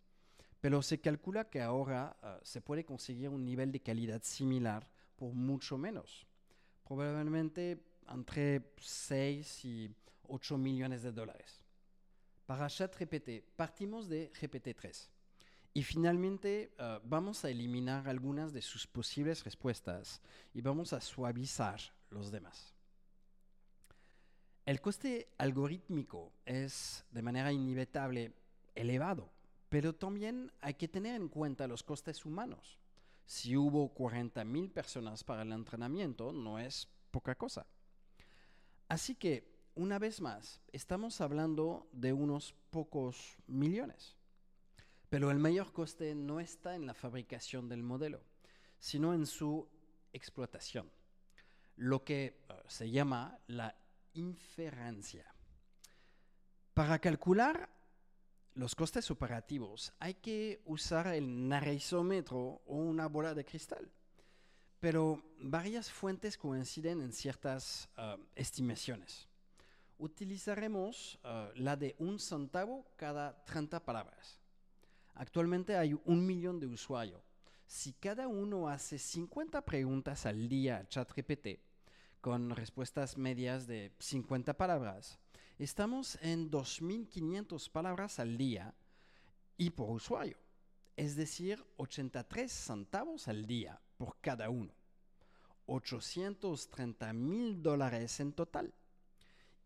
Pero 0.59 0.81
se 0.81 0.99
calcula 0.99 1.49
que 1.49 1.61
ahora 1.61 2.17
uh, 2.23 2.43
se 2.43 2.61
puede 2.61 2.83
conseguir 2.83 3.29
un 3.29 3.45
nivel 3.45 3.71
de 3.71 3.79
calidad 3.79 4.23
similar 4.23 4.89
por 5.15 5.33
mucho 5.33 5.77
menos. 5.77 6.25
Probablemente 6.83 7.83
entre 8.09 8.73
6 8.79 9.65
y 9.65 9.95
8 10.23 10.57
millones 10.57 11.03
de 11.03 11.11
dólares. 11.11 11.61
Para 12.47 12.67
ChatGPT 12.67 13.43
partimos 13.55 14.09
de 14.09 14.31
GPT-3 14.31 15.07
y 15.77 15.83
finalmente 15.83 16.71
uh, 16.79 17.07
vamos 17.07 17.45
a 17.45 17.51
eliminar 17.51 18.09
algunas 18.09 18.51
de 18.51 18.63
sus 18.63 18.87
posibles 18.87 19.43
respuestas 19.43 20.23
y 20.51 20.61
vamos 20.61 20.91
a 20.91 20.99
suavizar 20.99 21.79
los 22.09 22.31
demás. 22.31 22.73
El 24.65 24.81
coste 24.81 25.29
algorítmico 25.37 26.33
es 26.47 27.05
de 27.11 27.21
manera 27.21 27.51
inevitable 27.51 28.33
elevado, 28.73 29.29
pero 29.69 29.93
también 29.93 30.51
hay 30.61 30.73
que 30.73 30.87
tener 30.87 31.13
en 31.13 31.29
cuenta 31.29 31.67
los 31.67 31.83
costes 31.83 32.25
humanos. 32.25 32.79
Si 33.27 33.55
hubo 33.55 33.93
40.000 33.93 34.71
personas 34.71 35.23
para 35.23 35.43
el 35.43 35.51
entrenamiento, 35.51 36.33
no 36.33 36.57
es 36.57 36.87
poca 37.11 37.35
cosa. 37.35 37.67
Así 38.89 39.13
que 39.13 39.47
una 39.75 39.99
vez 39.99 40.21
más, 40.21 40.59
estamos 40.71 41.21
hablando 41.21 41.87
de 41.91 42.13
unos 42.13 42.55
pocos 42.71 43.37
millones. 43.45 44.16
Pero 45.09 45.31
el 45.31 45.39
mayor 45.39 45.71
coste 45.71 46.13
no 46.15 46.39
está 46.39 46.75
en 46.75 46.85
la 46.85 46.93
fabricación 46.93 47.69
del 47.69 47.83
modelo, 47.83 48.21
sino 48.79 49.13
en 49.13 49.25
su 49.25 49.67
explotación, 50.13 50.91
lo 51.75 52.03
que 52.03 52.43
uh, 52.49 52.53
se 52.67 52.89
llama 52.89 53.39
la 53.47 53.75
inferencia. 54.13 55.25
Para 56.73 56.99
calcular 56.99 57.69
los 58.53 58.75
costes 58.75 59.09
operativos 59.11 59.93
hay 59.99 60.15
que 60.15 60.61
usar 60.65 61.07
el 61.07 61.47
narizómetro 61.47 62.61
o 62.65 62.75
una 62.75 63.07
bola 63.07 63.33
de 63.33 63.45
cristal, 63.45 63.89
pero 64.79 65.23
varias 65.39 65.91
fuentes 65.91 66.37
coinciden 66.37 67.01
en 67.01 67.13
ciertas 67.13 67.89
uh, 67.97 68.21
estimaciones 68.35 69.27
utilizaremos 69.99 71.19
uh, 71.23 71.49
la 71.55 71.75
de 71.75 71.95
un 71.99 72.19
centavo 72.19 72.85
cada 72.95 73.43
30 73.45 73.83
palabras. 73.83 74.39
Actualmente 75.17 75.75
hay 75.75 75.99
un 76.05 76.25
millón 76.27 76.59
de 76.59 76.67
usuarios. 76.67 77.21
Si 77.65 77.93
cada 77.93 78.27
uno 78.27 78.69
hace 78.69 78.99
50 78.99 79.65
preguntas 79.65 80.27
al 80.27 80.47
día 80.47 80.77
a 80.77 80.87
ChatGPT, 80.87 81.59
con 82.21 82.51
respuestas 82.51 83.17
medias 83.17 83.65
de 83.65 83.91
50 83.97 84.55
palabras, 84.55 85.17
estamos 85.57 86.19
en 86.21 86.51
2.500 86.51 87.71
palabras 87.71 88.19
al 88.19 88.37
día 88.37 88.75
y 89.57 89.71
por 89.71 89.89
usuario. 89.89 90.37
es 90.95 91.15
decir, 91.15 91.63
83 91.77 92.51
centavos 92.51 93.27
al 93.27 93.45
día 93.45 93.79
por 93.97 94.17
cada 94.21 94.49
uno. 94.49 94.73
830 95.65 97.13
mil 97.13 97.61
dólares 97.61 98.19
en 98.19 98.33
total. 98.33 98.73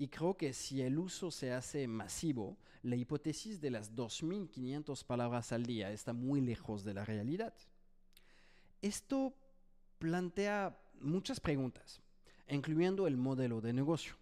Y 0.01 0.07
creo 0.07 0.35
que 0.35 0.51
si 0.51 0.81
el 0.81 0.97
uso 0.97 1.29
se 1.29 1.51
hace 1.51 1.87
masivo, 1.87 2.57
la 2.81 2.95
hipótesis 2.95 3.61
de 3.61 3.69
las 3.69 3.93
2.500 3.95 5.05
palabras 5.05 5.51
al 5.51 5.63
día 5.63 5.91
está 5.91 6.11
muy 6.11 6.41
lejos 6.41 6.83
de 6.83 6.95
la 6.95 7.05
realidad. 7.05 7.53
Esto 8.81 9.31
plantea 9.99 10.75
muchas 10.99 11.39
preguntas, 11.39 12.01
incluyendo 12.47 13.05
el 13.05 13.15
modelo 13.15 13.61
de 13.61 13.73
negocio. 13.73 14.15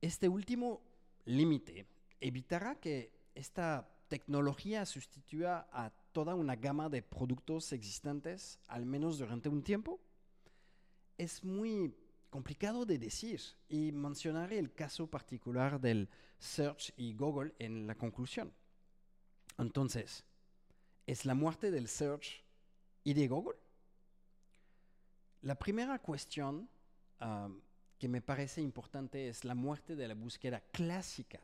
Este 0.00 0.28
último 0.28 0.80
límite 1.24 1.84
evitará 2.20 2.76
que 2.76 3.10
esta 3.34 3.90
tecnología 4.06 4.86
sustituya 4.86 5.66
a 5.72 5.90
toda 6.12 6.36
una 6.36 6.54
gama 6.54 6.88
de 6.88 7.02
productos 7.02 7.72
existentes, 7.72 8.60
al 8.68 8.86
menos 8.86 9.18
durante 9.18 9.48
un 9.48 9.64
tiempo? 9.64 9.98
Es 11.18 11.42
muy 11.42 11.92
complicado 12.34 12.84
de 12.84 12.98
decir 12.98 13.40
y 13.68 13.92
mencionaré 13.92 14.58
el 14.58 14.74
caso 14.74 15.06
particular 15.06 15.80
del 15.80 16.08
Search 16.40 16.92
y 16.96 17.14
Google 17.14 17.54
en 17.60 17.86
la 17.86 17.94
conclusión. 17.94 18.52
Entonces, 19.56 20.24
¿es 21.06 21.26
la 21.26 21.34
muerte 21.36 21.70
del 21.70 21.86
Search 21.86 22.42
y 23.04 23.14
de 23.14 23.28
Google? 23.28 23.56
La 25.42 25.54
primera 25.54 26.00
cuestión 26.00 26.68
ah, 27.20 27.48
que 28.00 28.08
me 28.08 28.20
parece 28.20 28.60
importante 28.60 29.28
es 29.28 29.44
la 29.44 29.54
muerte 29.54 29.94
de 29.94 30.08
la 30.08 30.14
búsqueda 30.14 30.60
clásica. 30.72 31.38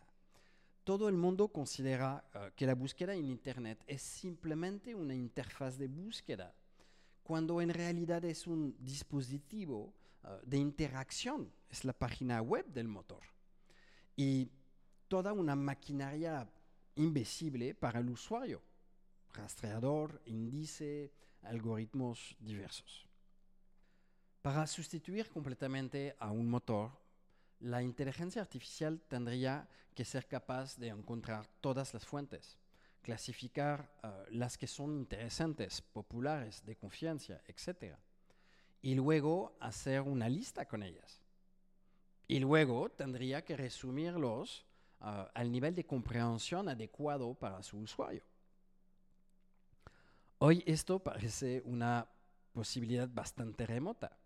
Todo 0.82 1.08
el 1.08 1.14
mundo 1.14 1.52
considera 1.52 2.24
ah, 2.34 2.50
que 2.56 2.66
la 2.66 2.74
búsqueda 2.74 3.14
en 3.14 3.26
Internet 3.26 3.78
es 3.86 4.02
simplemente 4.02 4.96
una 4.96 5.14
interfaz 5.14 5.78
de 5.78 5.86
búsqueda, 5.86 6.52
cuando 7.22 7.60
en 7.60 7.70
realidad 7.70 8.24
es 8.24 8.48
un 8.48 8.74
dispositivo 8.80 9.94
ah, 10.22 10.38
de 10.44 10.58
interacción, 10.58 11.52
es 11.68 11.84
la 11.84 11.92
página 11.92 12.40
web 12.42 12.66
del 12.66 12.88
motor. 12.88 13.22
Y 14.16 14.50
toda 15.08 15.32
una 15.32 15.56
maquinaria 15.56 16.48
invisible 16.96 17.74
para 17.74 18.00
el 18.00 18.10
usuario, 18.10 18.62
rastreador, 19.32 20.20
índice, 20.26 21.12
algoritmos 21.42 22.36
diversos. 22.38 23.06
Para 24.42 24.66
sustituir 24.66 25.28
completamente 25.30 26.16
a 26.18 26.30
un 26.30 26.48
motor, 26.48 26.92
la 27.60 27.82
inteligencia 27.82 28.40
artificial 28.40 29.00
tendría 29.08 29.68
que 29.94 30.04
ser 30.04 30.26
capaz 30.26 30.76
de 30.76 30.88
encontrar 30.88 31.46
todas 31.60 31.92
las 31.92 32.06
fuentes, 32.06 32.56
clasificar 33.02 33.92
uh, 34.02 34.08
las 34.30 34.56
que 34.56 34.66
son 34.66 34.96
interesantes, 34.96 35.82
populares, 35.82 36.64
de 36.64 36.76
confianza, 36.76 37.42
etc. 37.46 37.96
Y 38.82 38.94
luego 38.94 39.56
hacer 39.60 40.00
una 40.02 40.28
lista 40.28 40.66
con 40.66 40.82
ellas. 40.82 41.20
Y 42.26 42.38
luego 42.38 42.88
tendría 42.90 43.44
que 43.44 43.56
resumirlos 43.56 44.64
uh, 45.00 45.26
al 45.34 45.50
nivel 45.50 45.74
de 45.74 45.84
comprensión 45.84 46.68
adecuado 46.68 47.34
para 47.34 47.62
su 47.62 47.78
usuario. 47.78 48.22
Hoy 50.38 50.62
esto 50.66 50.98
parece 50.98 51.60
una 51.66 52.08
posibilidad 52.52 53.08
bastante 53.08 53.66
remota. 53.66 54.16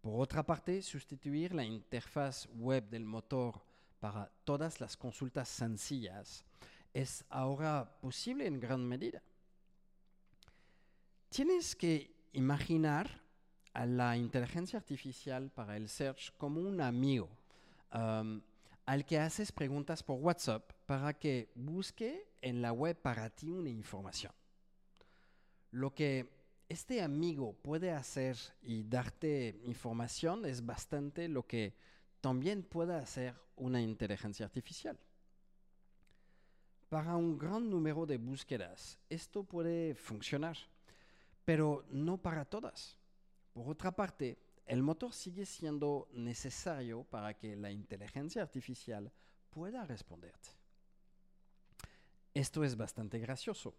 Por 0.00 0.20
otra 0.20 0.42
parte, 0.42 0.82
sustituir 0.82 1.54
la 1.54 1.64
interfaz 1.64 2.48
web 2.54 2.88
del 2.88 3.04
motor 3.04 3.62
para 4.00 4.30
todas 4.44 4.80
las 4.80 4.96
consultas 4.96 5.48
sencillas 5.48 6.44
es 6.92 7.24
ahora 7.28 7.98
posible 8.00 8.46
en 8.46 8.60
gran 8.60 8.86
medida. 8.86 9.22
Tienes 11.30 11.74
que 11.74 12.14
imaginar 12.32 13.23
a 13.74 13.86
la 13.86 14.16
inteligencia 14.16 14.78
artificial 14.78 15.50
para 15.50 15.76
el 15.76 15.88
search 15.88 16.32
como 16.38 16.60
un 16.60 16.80
amigo 16.80 17.28
um, 17.92 18.40
al 18.86 19.04
que 19.04 19.18
haces 19.18 19.50
preguntas 19.50 20.02
por 20.02 20.20
WhatsApp 20.20 20.72
para 20.86 21.14
que 21.14 21.50
busque 21.54 22.28
en 22.40 22.62
la 22.62 22.72
web 22.72 22.96
para 22.96 23.30
ti 23.30 23.50
una 23.50 23.70
información. 23.70 24.32
Lo 25.70 25.94
que 25.94 26.28
este 26.68 27.02
amigo 27.02 27.54
puede 27.54 27.90
hacer 27.90 28.36
y 28.62 28.84
darte 28.84 29.60
información 29.64 30.44
es 30.44 30.64
bastante 30.64 31.28
lo 31.28 31.46
que 31.46 31.74
también 32.20 32.62
puede 32.62 32.94
hacer 32.94 33.34
una 33.56 33.80
inteligencia 33.80 34.46
artificial. 34.46 34.98
Para 36.88 37.16
un 37.16 37.38
gran 37.38 37.68
número 37.68 38.06
de 38.06 38.18
búsquedas, 38.18 38.98
esto 39.10 39.42
puede 39.42 39.94
funcionar, 39.94 40.56
pero 41.44 41.84
no 41.90 42.18
para 42.18 42.44
todas. 42.44 42.98
Por 43.54 43.68
otra 43.68 43.92
parte, 43.92 44.36
el 44.66 44.82
motor 44.82 45.14
sigue 45.14 45.46
siendo 45.46 46.08
necesario 46.12 47.04
para 47.04 47.34
que 47.34 47.54
la 47.54 47.70
inteligencia 47.70 48.42
artificial 48.42 49.10
pueda 49.48 49.86
responderte. 49.86 50.48
Esto 52.34 52.64
es 52.64 52.76
bastante 52.76 53.20
gracioso, 53.20 53.76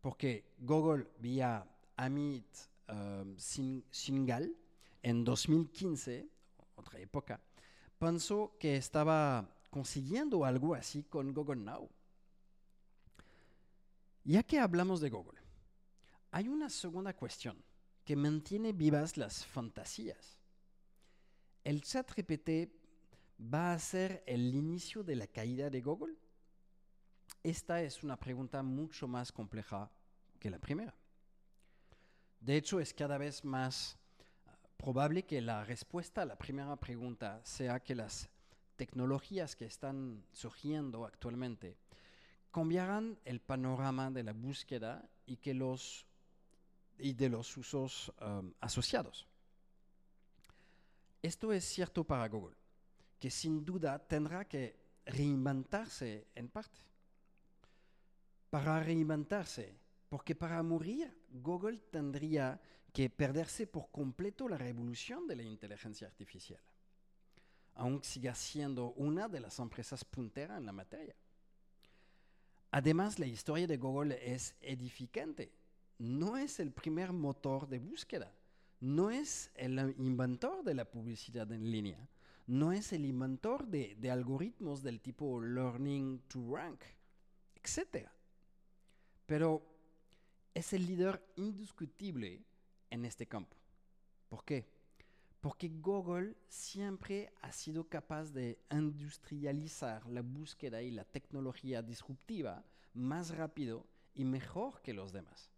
porque 0.00 0.54
Google 0.58 1.08
vía 1.18 1.68
Amit 1.96 2.46
Singal, 3.36 4.56
en 5.02 5.24
2015, 5.24 6.26
otra 6.76 6.98
época, 6.98 7.38
pensó 7.98 8.56
que 8.58 8.76
estaba 8.76 9.46
consiguiendo 9.68 10.46
algo 10.46 10.74
así 10.74 11.02
con 11.02 11.34
Google 11.34 11.60
Now. 11.60 11.90
Ya 14.24 14.42
que 14.42 14.58
hablamos 14.58 15.02
de 15.02 15.10
Google, 15.10 15.38
hay 16.30 16.48
una 16.48 16.70
segunda 16.70 17.12
cuestión 17.14 17.62
que 18.08 18.16
mantiene 18.16 18.72
vivas 18.72 19.18
las 19.18 19.44
fantasías. 19.44 20.40
¿El 21.62 21.82
chat 21.82 22.10
GPT 22.10 22.72
va 23.38 23.74
a 23.74 23.78
ser 23.78 24.24
el 24.26 24.54
inicio 24.54 25.04
de 25.04 25.14
la 25.14 25.26
caída 25.26 25.68
de 25.68 25.82
Google? 25.82 26.16
Esta 27.42 27.82
es 27.82 28.02
una 28.02 28.18
pregunta 28.18 28.62
mucho 28.62 29.06
más 29.06 29.30
compleja 29.30 29.90
que 30.40 30.48
la 30.48 30.58
primera. 30.58 30.94
De 32.40 32.56
hecho, 32.56 32.80
es 32.80 32.94
cada 32.94 33.18
vez 33.18 33.44
más 33.44 33.98
ah, 34.46 34.56
probable 34.78 35.26
que 35.26 35.42
la 35.42 35.62
respuesta 35.64 36.22
a 36.22 36.24
la 36.24 36.38
primera 36.38 36.76
pregunta 36.76 37.42
sea 37.44 37.78
que 37.78 37.94
las 37.94 38.30
tecnologías 38.76 39.54
que 39.54 39.66
están 39.66 40.24
surgiendo 40.32 41.04
actualmente 41.04 41.76
cambiarán 42.52 43.18
el 43.26 43.42
panorama 43.42 44.10
de 44.10 44.22
la 44.22 44.32
búsqueda 44.32 45.06
y, 45.26 45.36
que 45.36 45.52
los, 45.52 46.07
y 46.98 47.12
de 47.14 47.28
los 47.28 47.56
usos 47.56 48.12
um, 48.20 48.52
asociados. 48.60 49.26
Esto 51.22 51.52
es 51.52 51.64
cierto 51.64 52.04
para 52.04 52.28
Google, 52.28 52.56
que 53.18 53.30
sin 53.30 53.64
duda 53.64 53.98
tendrá 53.98 54.46
que 54.46 54.76
reinventarse 55.06 56.28
en 56.34 56.48
parte. 56.48 56.80
Para 58.50 58.80
reinventarse, 58.80 59.74
porque 60.08 60.34
para 60.34 60.62
morir, 60.62 61.12
Google 61.30 61.78
tendría 61.90 62.60
que 62.92 63.10
perderse 63.10 63.66
por 63.66 63.90
completo 63.90 64.48
la 64.48 64.56
revolución 64.56 65.26
de 65.26 65.36
la 65.36 65.42
inteligencia 65.42 66.06
artificial, 66.06 66.60
aunque 67.74 68.06
siga 68.06 68.34
siendo 68.34 68.92
una 68.92 69.28
de 69.28 69.40
las 69.40 69.58
empresas 69.58 70.04
punteras 70.04 70.58
en 70.58 70.66
la 70.66 70.72
materia. 70.72 71.14
Además, 72.70 73.18
la 73.18 73.26
historia 73.26 73.66
de 73.66 73.76
Google 73.76 74.18
es 74.20 74.54
edificante. 74.60 75.50
No 75.98 76.36
es 76.36 76.60
el 76.60 76.72
primer 76.72 77.12
motor 77.12 77.68
de 77.68 77.80
búsqueda, 77.80 78.32
no 78.80 79.10
es 79.10 79.50
el 79.54 79.78
inventor 79.98 80.62
de 80.62 80.74
la 80.74 80.84
publicidad 80.84 81.50
en 81.52 81.70
línea, 81.70 82.08
no 82.46 82.72
es 82.72 82.92
el 82.92 83.04
inventor 83.04 83.66
de, 83.66 84.10
algoritmos 84.10 84.82
del 84.82 85.00
tipo 85.00 85.40
learning 85.40 86.20
to 86.28 86.56
rank, 86.56 86.80
etc. 87.56 88.08
Pero 89.26 89.62
es 90.54 90.72
el 90.72 90.86
líder 90.86 91.22
indiscutible 91.36 92.42
en 92.90 93.04
este 93.04 93.26
campo. 93.26 93.56
¿Por 94.28 94.44
qué? 94.44 94.66
Porque 95.40 95.68
Google 95.68 96.36
siempre 96.48 97.32
ha 97.42 97.52
sido 97.52 97.88
capaz 97.88 98.32
de 98.32 98.58
industrializar 98.70 100.06
la 100.06 100.22
búsqueda 100.22 100.80
y 100.82 100.90
la 100.90 101.04
tecnología 101.04 101.82
disruptiva 101.82 102.64
más 102.94 103.36
rápido 103.36 103.84
y 104.14 104.24
mejor 104.24 104.80
que 104.80 104.94
los 104.94 105.12
demás. 105.12 105.50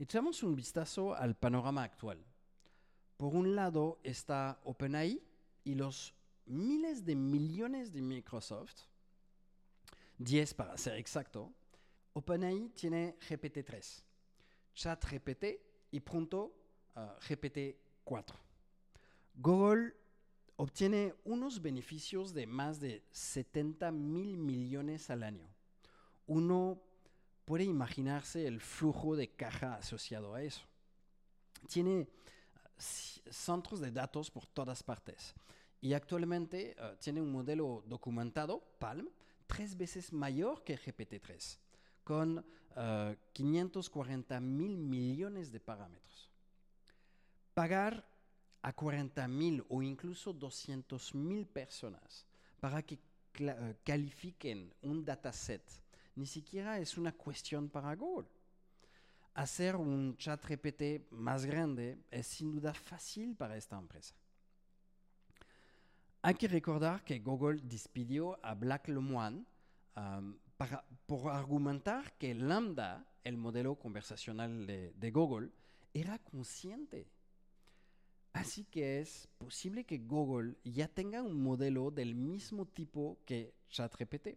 Echamos 0.00 0.42
un 0.42 0.56
vistazo 0.56 1.14
al 1.14 1.36
panorama 1.36 1.82
actual. 1.82 2.24
Por 3.18 3.34
un 3.34 3.54
lado 3.54 4.00
está 4.02 4.58
OpenAI 4.64 5.22
y 5.62 5.74
los 5.74 6.14
miles 6.46 7.04
de 7.04 7.14
millones 7.14 7.92
de 7.92 8.00
Microsoft, 8.00 8.86
10 10.16 10.54
para 10.54 10.78
ser 10.78 10.96
exacto, 10.96 11.52
OpenAI 12.14 12.70
tiene 12.70 13.18
GPT-3, 13.28 14.02
ChatGPT 14.72 15.44
y 15.90 16.00
pronto 16.00 16.50
uh, 16.96 17.20
GPT-4. 17.20 18.32
Google 19.34 19.94
obtiene 20.56 21.14
unos 21.24 21.60
beneficios 21.60 22.32
de 22.32 22.46
más 22.46 22.80
de 22.80 23.04
70 23.10 23.92
mil 23.92 24.38
millones 24.38 25.10
al 25.10 25.24
año, 25.24 25.46
1 26.26 26.89
puede 27.50 27.64
imaginarse 27.64 28.46
el 28.46 28.60
flujo 28.60 29.16
de 29.16 29.26
caja 29.26 29.74
asociado 29.74 30.36
a 30.36 30.40
eso. 30.40 30.62
Tiene 31.66 32.06
centros 32.78 33.80
de 33.80 33.90
datos 33.90 34.30
por 34.30 34.46
todas 34.46 34.84
partes 34.84 35.34
y 35.80 35.92
actualmente 35.94 36.76
tiene 37.00 37.20
un 37.20 37.32
modelo 37.32 37.82
documentado, 37.88 38.62
Palm, 38.78 39.08
tres 39.48 39.76
veces 39.76 40.12
mayor 40.12 40.62
que 40.62 40.78
GPT-3, 40.78 41.58
con 42.04 42.46
540 43.32 44.38
mil 44.38 44.78
millones 44.78 45.50
de 45.50 45.58
parámetros. 45.58 46.30
Pagar 47.52 48.08
a 48.62 48.72
40 48.72 49.26
mil 49.26 49.64
o 49.68 49.82
incluso 49.82 50.32
200 50.32 51.16
mil 51.16 51.48
personas 51.48 52.24
para 52.60 52.80
que 52.84 53.00
eh, 53.40 53.74
califiquen 53.82 54.72
un 54.82 55.04
dataset 55.04 55.64
ni 56.20 56.26
siquiera 56.26 56.78
es 56.78 56.98
una 56.98 57.12
cuestión 57.12 57.68
para 57.68 57.96
Google. 57.96 58.28
Hacer 59.34 59.74
un 59.74 60.16
chat 60.16 60.44
GPT 60.44 61.10
más 61.10 61.44
grande 61.44 61.98
es 62.10 62.26
sin 62.26 62.52
duda 62.52 62.74
fácil 62.74 63.34
para 63.34 63.56
esta 63.56 63.78
empresa. 63.78 64.14
Hay 66.22 66.34
que 66.34 66.46
recordar 66.46 67.02
que 67.02 67.18
Google 67.20 67.60
despidió 67.62 68.38
a 68.44 68.54
Black 68.54 68.88
Lemoine 68.88 69.46
um, 69.96 70.36
por 71.06 71.32
argumentar 71.32 72.12
que 72.18 72.34
Lambda, 72.34 73.06
el 73.24 73.38
modelo 73.38 73.76
conversacional 73.76 74.66
de 74.66 75.10
Google, 75.10 75.50
era 75.94 76.18
consciente 76.18 77.08
Así 78.32 78.64
que 78.64 79.00
es 79.00 79.28
posible 79.38 79.84
que 79.84 79.98
Google 79.98 80.56
ya 80.64 80.86
tenga 80.88 81.22
un 81.22 81.42
modelo 81.42 81.90
del 81.90 82.14
mismo 82.14 82.64
tipo 82.66 83.18
que 83.26 83.54
ChatGPT. 83.68 84.36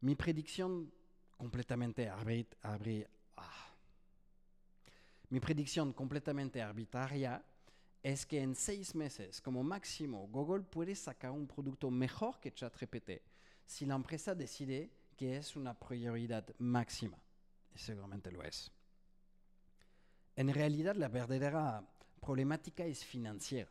Mi 0.00 0.14
predicción 0.14 0.90
completamente 1.36 2.08
ah. 2.08 3.70
Mi 5.28 5.40
predicción 5.40 5.92
completamente 5.92 6.62
arbitraria 6.62 7.42
es 8.02 8.24
que 8.24 8.40
en 8.40 8.54
seis 8.54 8.94
meses, 8.94 9.40
como 9.40 9.62
máximo, 9.62 10.26
Google 10.28 10.64
puede 10.64 10.94
sacar 10.94 11.30
un 11.30 11.46
producto 11.46 11.90
mejor 11.90 12.40
que 12.40 12.52
ChatGPT 12.52 13.10
si 13.66 13.86
la 13.86 13.94
empresa 13.94 14.34
decide 14.34 14.90
que 15.16 15.36
es 15.36 15.54
una 15.54 15.78
prioridad 15.78 16.44
máxima. 16.58 17.16
Y 17.74 17.78
seguramente 17.78 18.32
lo 18.32 18.42
es. 18.42 18.72
En 20.34 20.52
realidad, 20.52 20.96
la 20.96 21.08
verdadera 21.08 21.86
problemática 22.20 22.84
es 22.84 23.04
financiera. 23.04 23.70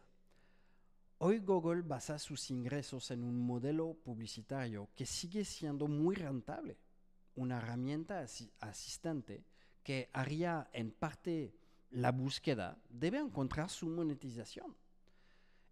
Hoy 1.22 1.40
Google 1.40 1.82
basa 1.82 2.18
sus 2.18 2.50
ingresos 2.50 3.12
en 3.12 3.26
un 3.26 3.42
modelo 3.42 3.94
publicitario 3.94 4.88
que 4.96 5.06
sigue 5.06 5.44
siendo 5.44 5.86
muy 5.90 6.16
rentable, 6.16 6.78
una 7.36 7.58
herramienta 7.58 8.26
asistente 8.62 9.44
que 9.84 10.10
haría 10.14 10.70
en 10.72 10.92
parte 10.92 11.54
la 11.92 12.14
búsqueda, 12.14 12.82
debe 12.88 13.18
encontrar 13.18 13.70
su 13.70 13.90
monetización. 13.90 14.78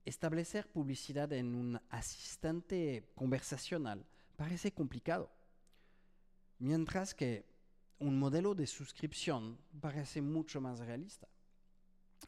Establecer 0.04 0.68
publicidad 0.70 1.32
en 1.32 1.56
un 1.56 1.80
asistente 1.92 3.10
conversacional 3.16 4.06
parece 4.36 4.74
complicado, 4.74 5.32
mientras 6.60 7.14
que 7.14 7.46
un 8.00 8.20
modelo 8.20 8.54
de 8.54 8.68
suscripción 8.68 9.58
parece 9.80 10.22
mucho 10.22 10.60
más 10.60 10.80
realista. 10.80 11.30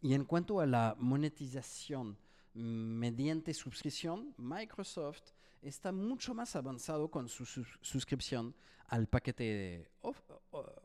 Y 0.02 0.14
en 0.14 0.24
cuanto 0.24 0.62
a 0.62 0.66
la 0.66 0.96
monetización 0.98 2.18
mediante 2.54 3.54
suscripción, 3.54 4.34
Microsoft 4.38 5.32
está 5.62 5.92
mucho 5.92 6.34
más 6.34 6.56
avanzado 6.56 7.10
con 7.10 7.28
su 7.28 7.46
suscripción 7.46 8.56
al 8.88 9.08
paquete 9.08 9.44
de 9.44 9.92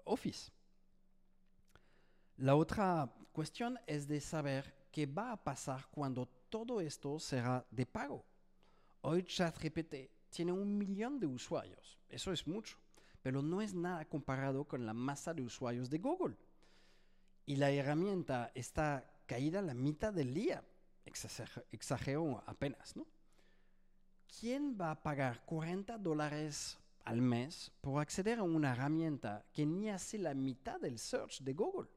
Office. 0.05 0.53
La 2.37 2.57
otra 2.57 3.13
cuestión 3.33 3.79
es 3.87 4.09
de 4.09 4.21
saber 4.21 4.75
qué 4.91 5.07
va 5.07 5.33
a 5.33 5.43
pasar 5.43 5.87
cuando 5.91 6.27
todo 6.49 6.81
esto 6.81 7.19
será 7.19 7.65
de 7.71 7.87
pago. 7.87 8.25
Hoy 9.03 9.23
ChatGPT 9.23 9.95
tiene 10.31 10.53
un 10.53 10.77
millón 10.77 11.21
de 11.21 11.27
usuarios, 11.27 11.99
eso 12.09 12.33
es 12.33 12.47
mucho, 12.47 12.77
pero 13.23 13.43
no 13.43 13.61
es 13.61 13.75
nada 13.75 14.05
comparado 14.05 14.65
con 14.65 14.85
la 14.85 14.95
masa 14.95 15.33
de 15.33 15.43
usuarios 15.43 15.89
de 15.91 15.99
Google 15.99 16.37
y 17.47 17.57
la 17.57 17.71
herramienta 17.71 18.51
está 18.55 19.05
caída 19.27 19.59
a 19.59 19.63
la 19.63 19.75
mitad 19.75 20.13
del 20.13 20.33
día. 20.33 20.65
Exagero 21.05 22.43
apenas, 22.47 22.97
¿no? 22.97 23.07
¿Quién 24.41 24.77
va 24.81 24.91
a 24.91 25.03
pagar 25.03 25.45
40 25.45 25.99
dólares 25.99 26.79
al 27.05 27.21
mes 27.21 27.71
por 27.81 28.01
acceder 28.01 28.39
a 28.39 28.43
una 28.43 28.73
herramienta 28.73 29.45
que 29.53 29.65
ni 29.65 29.91
hace 29.91 30.19
la 30.19 30.35
mitad 30.35 30.81
del 30.81 30.99
search 30.99 31.41
de 31.43 31.53
Google? 31.53 31.89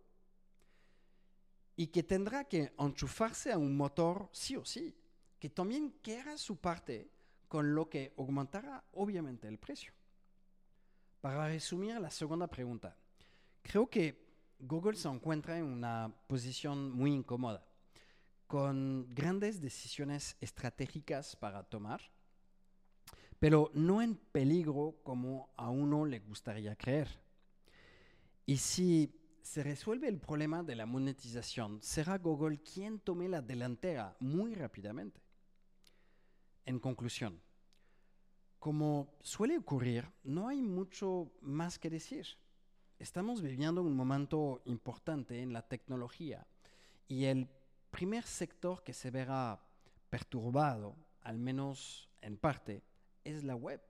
Y 1.76 1.88
que 1.88 2.04
tendrá 2.04 2.44
que 2.44 2.74
enchufarse 2.78 3.52
a 3.52 3.58
un 3.58 3.76
motor 3.76 4.30
sí 4.32 4.56
o 4.56 4.66
sí, 4.66 4.96
que 5.40 5.50
también 5.50 5.96
quiera 6.02 6.38
su 6.38 6.58
parte, 6.58 7.10
con 7.48 7.74
lo 7.74 7.90
que 7.90 8.14
aumentará 8.18 8.84
obviamente 8.94 9.48
el 9.48 9.58
precio. 9.58 9.94
Para 11.22 11.48
resumir 11.48 12.00
la 12.00 12.12
segunda 12.12 12.48
pregunta, 12.48 12.96
creo 13.62 13.90
que 13.90 14.28
Google 14.60 14.96
se 14.96 15.08
encuentra 15.08 15.58
en 15.58 15.66
una 15.66 16.14
posición 16.28 16.92
muy 16.92 17.14
incómoda, 17.14 17.66
con 18.48 19.08
grandes 19.14 19.62
decisiones 19.62 20.36
estratégicas 20.42 21.36
para 21.36 21.64
tomar, 21.64 22.02
pero 23.40 23.70
no 23.74 24.02
en 24.02 24.16
peligro 24.16 24.96
como 25.04 25.50
a 25.58 25.70
uno 25.70 26.06
le 26.06 26.20
gustaría 26.20 26.76
creer. 26.76 27.08
Y 28.46 28.58
si 28.58 29.14
se 29.42 29.64
resuelve 29.64 30.08
el 30.08 30.18
problema 30.18 30.64
de 30.64 30.76
la 30.76 30.86
monetización, 30.86 31.82
será 31.82 32.18
Google 32.18 32.60
quien 32.60 33.00
tome 33.00 33.30
la 33.30 33.42
delantera 33.42 34.16
muy 34.20 34.56
rápidamente. 34.56 35.22
En 36.66 36.80
conclusión, 36.80 37.40
como 38.60 39.14
suele 39.22 39.58
ocurrir, 39.58 40.10
no 40.24 40.48
hay 40.48 40.62
mucho 40.62 41.32
más 41.42 41.78
que 41.78 41.90
decir 41.90 42.28
estamos 43.00 43.42
viviendo 43.42 43.82
un 43.82 43.96
momento 43.96 44.62
importante 44.66 45.42
en 45.42 45.54
la 45.54 45.62
tecnología 45.62 46.48
y 47.08 47.26
el 47.26 47.48
primer 47.92 48.24
sector 48.24 48.84
que 48.84 48.94
se 48.94 49.12
verá 49.12 49.60
perturbado, 50.10 50.96
al 51.24 51.38
menos 51.38 52.10
en 52.22 52.38
parte, 52.38 52.82
es 53.24 53.44
la 53.44 53.56
web, 53.56 53.82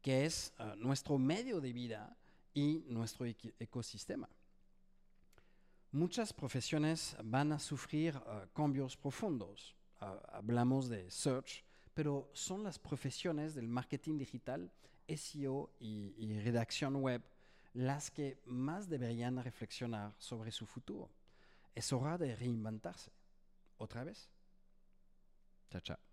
que 0.00 0.24
es 0.24 0.52
eh, 0.58 0.74
nuestro 0.76 1.18
medio 1.18 1.60
de 1.60 1.72
vida 1.72 2.16
y 2.54 2.84
nuestro 2.88 3.26
ecosistema. 3.26 4.28
Muchas 5.90 6.32
profesiones 6.32 7.16
van 7.22 7.52
a 7.52 7.58
sufrir 7.58 8.16
eh, 8.16 8.46
cambios 8.54 8.96
profundos. 8.96 9.74
Hablamos 10.00 10.88
de 10.88 11.08
search, 11.10 11.64
pero 11.94 12.28
son 12.32 12.64
las 12.64 12.76
profesiones 12.76 13.54
del 13.54 13.68
marketing 13.68 14.18
digital, 14.18 14.72
SEO 15.06 15.70
y 15.78 16.40
redacción 16.40 16.96
web 16.96 17.22
las 17.74 18.10
que 18.10 18.38
más 18.46 18.88
deberían 18.88 19.42
reflexionar 19.42 20.12
sobre 20.18 20.50
su 20.50 20.66
futuro. 20.66 21.08
Es 21.74 21.92
hora 21.92 22.18
de 22.18 22.36
reinventarse. 22.36 23.12
Otra 23.78 24.04
vez. 24.04 24.30
Chao, 25.70 25.80
chao. 25.80 26.11